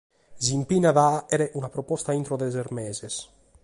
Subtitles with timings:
[0.45, 3.25] Si impinnat a fàghere una proposta intro de ses meses.